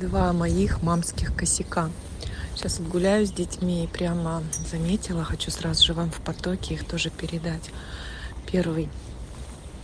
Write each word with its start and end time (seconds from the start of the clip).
два 0.00 0.32
моих 0.32 0.82
мамских 0.82 1.34
косяка. 1.34 1.90
Сейчас 2.54 2.80
гуляю 2.80 3.26
с 3.26 3.30
детьми 3.30 3.84
и 3.84 3.86
прямо 3.86 4.42
заметила, 4.70 5.24
хочу 5.24 5.50
сразу 5.50 5.84
же 5.84 5.92
вам 5.92 6.10
в 6.10 6.20
потоке 6.20 6.74
их 6.74 6.86
тоже 6.86 7.10
передать. 7.10 7.70
Первый. 8.50 8.88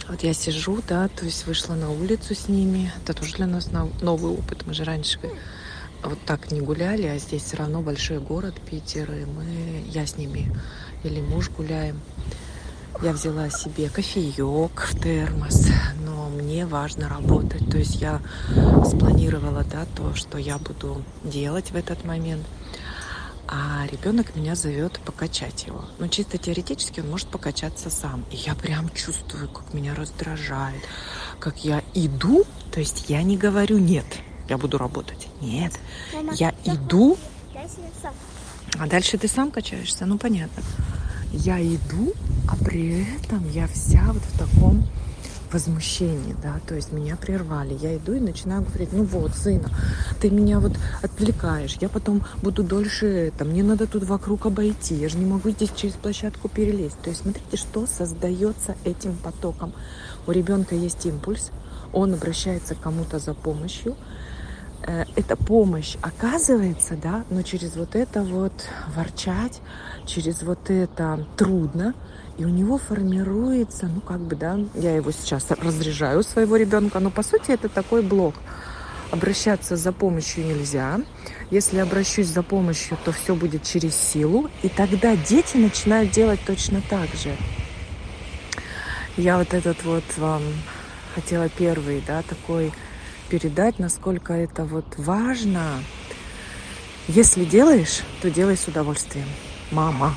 Вот 0.08 0.22
я 0.22 0.35
сижу, 0.35 0.82
да, 0.87 1.08
то 1.08 1.24
есть 1.24 1.46
вышла 1.46 1.74
на 1.74 1.90
улицу 1.90 2.35
с 2.35 2.48
ними. 2.48 2.92
Это 3.03 3.14
тоже 3.14 3.37
для 3.37 3.46
нас 3.46 3.71
новый 4.03 4.32
опыт. 4.32 4.66
Мы 4.66 4.74
же 4.74 4.85
раньше 4.85 5.19
вот 6.03 6.19
так 6.26 6.51
не 6.51 6.60
гуляли, 6.60 7.06
а 7.06 7.19
здесь 7.19 7.44
все 7.44 7.56
равно 7.56 7.81
большой 7.81 8.19
город 8.19 8.54
Питер, 8.71 9.10
и 9.12 9.24
мы, 9.24 9.85
я 9.88 10.06
с 10.06 10.17
ними 10.17 10.54
или 11.03 11.21
муж 11.21 11.51
гуляем. 11.51 12.01
Я 13.03 13.12
взяла 13.12 13.51
себе 13.51 13.88
кофеек 13.88 14.88
в 14.92 15.01
термос, 15.01 15.69
мне 16.55 16.66
важно 16.66 17.09
работать. 17.09 17.68
То 17.68 17.78
есть 17.78 17.96
я 17.96 18.20
спланировала 18.86 19.64
да, 19.64 19.86
то, 19.96 20.14
что 20.14 20.38
я 20.38 20.56
буду 20.59 21.02
делать 21.24 21.72
в 21.72 21.76
этот 21.76 22.04
момент. 22.04 22.46
А 23.48 23.86
ребенок 23.90 24.36
меня 24.36 24.54
зовет 24.54 25.00
покачать 25.04 25.66
его. 25.66 25.84
Но 25.98 26.06
чисто 26.06 26.38
теоретически 26.38 27.00
он 27.00 27.10
может 27.10 27.26
покачаться 27.26 27.90
сам. 27.90 28.24
И 28.30 28.36
я 28.36 28.54
прям 28.54 28.88
чувствую, 28.90 29.48
как 29.48 29.74
меня 29.74 29.96
раздражает, 29.96 30.82
как 31.40 31.64
я 31.64 31.82
иду, 31.92 32.45
то 32.70 32.78
есть 32.78 33.06
я 33.10 33.23
не 33.23 33.36
говорю 33.36 33.78
нет, 33.78 34.06
я 34.48 34.56
буду 34.56 34.78
работать. 34.78 35.26
Нет, 35.40 35.73
Мама, 36.14 36.34
я 36.34 36.54
иду. 36.64 37.18
А 38.78 38.86
дальше 38.86 39.18
ты 39.18 39.26
сам 39.28 39.50
качаешься, 39.50 40.06
ну 40.06 40.18
понятно 40.18 40.62
я 41.36 41.60
иду, 41.60 42.14
а 42.48 42.56
при 42.56 43.04
этом 43.16 43.48
я 43.50 43.66
вся 43.66 44.04
вот 44.12 44.23
в 44.23 44.38
таком 44.38 44.86
возмущении, 45.54 46.34
да, 46.42 46.60
то 46.66 46.74
есть 46.74 46.92
меня 46.92 47.16
прервали, 47.16 47.78
я 47.80 47.96
иду 47.96 48.12
и 48.12 48.20
начинаю 48.20 48.62
говорить, 48.62 48.92
ну 48.92 49.04
вот, 49.04 49.34
сына, 49.34 49.70
ты 50.20 50.28
меня 50.28 50.58
вот 50.58 50.72
отвлекаешь, 51.00 51.76
я 51.80 51.88
потом 51.88 52.24
буду 52.42 52.64
дольше 52.64 53.06
это, 53.06 53.45
мне 53.45 53.62
надо 53.62 53.87
тут 53.87 54.02
вокруг 54.02 54.46
обойти, 54.46 54.96
я 54.96 55.09
же 55.09 55.16
не 55.16 55.24
могу 55.24 55.51
здесь 55.51 55.70
через 55.74 55.95
площадку 55.95 56.48
перелезть. 56.48 56.98
То 57.02 57.10
есть 57.10 57.23
смотрите, 57.23 57.56
что 57.56 57.87
создается 57.87 58.76
этим 58.84 59.16
потоком. 59.16 59.73
У 60.26 60.32
ребенка 60.32 60.74
есть 60.74 61.06
импульс, 61.06 61.51
он 61.92 62.14
обращается 62.14 62.74
к 62.74 62.80
кому-то 62.80 63.20
за 63.20 63.32
помощью, 63.32 63.96
эта 64.87 65.37
помощь 65.37 65.97
оказывается, 66.03 66.97
да, 66.97 67.25
но 67.31 67.43
через 67.43 67.77
вот 67.77 67.95
это 67.97 68.23
вот 68.23 68.53
ворчать, 68.95 69.61
через 70.07 70.43
вот 70.43 70.71
это 70.71 71.27
трудно, 71.37 71.95
и 72.37 72.45
у 72.45 72.49
него 72.49 72.79
формируется, 72.79 73.87
ну 73.87 74.01
как 74.01 74.21
бы, 74.21 74.37
да, 74.37 74.59
я 74.75 74.97
его 74.97 75.11
сейчас 75.13 75.51
разряжаю, 75.51 76.23
своего 76.23 76.57
ребенка, 76.57 77.01
но 77.01 77.11
по 77.11 77.23
сути 77.23 77.51
это 77.51 77.69
такой 77.69 78.03
блок. 78.03 78.35
Обращаться 79.11 79.77
за 79.77 79.93
помощью 79.93 80.45
нельзя. 80.45 81.01
Если 81.51 81.79
обращусь 81.79 82.27
за 82.27 82.43
помощью, 82.43 82.98
то 83.05 83.13
все 83.13 83.35
будет 83.35 83.63
через 83.63 83.95
силу, 83.95 84.51
и 84.63 84.69
тогда 84.69 85.15
дети 85.17 85.57
начинают 85.57 86.11
делать 86.11 86.41
точно 86.45 86.83
так 86.91 87.09
же. 87.15 87.37
Я 89.17 89.39
вот 89.39 89.55
этот 89.55 89.85
вот 89.85 90.05
вам 90.17 90.43
хотела 91.15 91.48
первый, 91.48 92.03
да, 92.05 92.23
такой 92.23 92.73
передать, 93.35 93.81
насколько 93.81 94.33
это 94.33 94.65
вот 94.65 94.85
важно. 94.97 95.83
Если 97.09 97.45
делаешь, 97.45 98.03
то 98.23 98.31
делай 98.31 98.57
с 98.57 98.69
удовольствием. 98.69 99.27
Мама, 99.73 100.15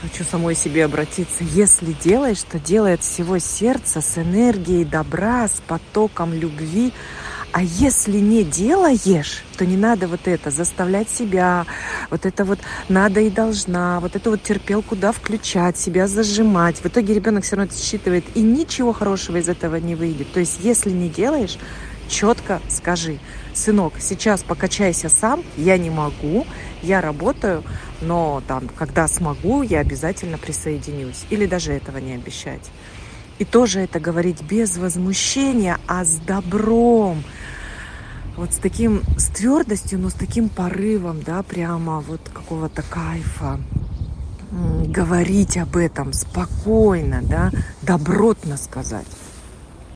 хочу 0.00 0.24
самой 0.24 0.54
себе 0.54 0.86
обратиться. 0.86 1.44
Если 1.44 1.92
делаешь, 1.92 2.42
то 2.42 2.58
делай 2.58 2.94
от 2.94 3.02
всего 3.02 3.38
сердца, 3.38 4.00
с 4.00 4.16
энергией 4.16 4.86
добра, 4.86 5.46
с 5.46 5.60
потоком 5.66 6.32
любви. 6.32 6.94
А 7.52 7.62
если 7.62 8.18
не 8.18 8.44
делаешь, 8.44 9.42
то 9.58 9.66
не 9.66 9.76
надо 9.76 10.08
вот 10.08 10.20
это 10.24 10.50
заставлять 10.50 11.10
себя, 11.10 11.66
вот 12.08 12.24
это 12.24 12.46
вот 12.46 12.60
надо 12.88 13.20
и 13.20 13.28
должна, 13.28 14.00
вот 14.00 14.16
эту 14.16 14.30
вот 14.30 14.42
терпелку 14.42 14.96
да 14.96 15.12
включать, 15.12 15.76
себя 15.76 16.08
зажимать. 16.08 16.78
В 16.78 16.86
итоге 16.86 17.12
ребенок 17.12 17.44
все 17.44 17.56
равно 17.56 17.70
считывает, 17.72 18.24
и 18.34 18.40
ничего 18.40 18.94
хорошего 18.94 19.36
из 19.36 19.50
этого 19.50 19.76
не 19.76 19.94
выйдет. 19.94 20.32
То 20.32 20.40
есть 20.40 20.60
если 20.62 20.90
не 20.90 21.10
делаешь, 21.10 21.58
четко 22.08 22.60
скажи, 22.68 23.18
сынок, 23.54 23.94
сейчас 24.00 24.42
покачайся 24.42 25.08
сам, 25.08 25.42
я 25.56 25.78
не 25.78 25.90
могу, 25.90 26.46
я 26.82 27.00
работаю, 27.00 27.62
но 28.00 28.42
там, 28.46 28.68
когда 28.68 29.08
смогу, 29.08 29.62
я 29.62 29.80
обязательно 29.80 30.38
присоединюсь. 30.38 31.24
Или 31.30 31.46
даже 31.46 31.72
этого 31.72 31.98
не 31.98 32.14
обещать. 32.14 32.70
И 33.38 33.44
тоже 33.44 33.80
это 33.80 33.98
говорить 33.98 34.42
без 34.42 34.76
возмущения, 34.76 35.78
а 35.86 36.04
с 36.04 36.16
добром. 36.16 37.24
Вот 38.36 38.52
с 38.52 38.56
таким, 38.56 39.02
с 39.16 39.28
твердостью, 39.28 39.98
но 39.98 40.10
с 40.10 40.14
таким 40.14 40.48
порывом, 40.48 41.22
да, 41.22 41.42
прямо 41.42 42.00
вот 42.00 42.20
какого-то 42.32 42.82
кайфа. 42.82 43.60
Говорить 44.86 45.56
об 45.56 45.76
этом 45.76 46.12
спокойно, 46.12 47.20
да, 47.22 47.50
добротно 47.82 48.56
сказать. 48.56 49.06